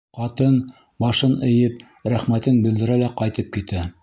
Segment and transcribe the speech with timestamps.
[0.17, 0.55] Ҡатын,
[1.05, 1.83] башын эйеп,
[2.15, 3.91] рәхмәтен белдерә лә ҡайтып китә.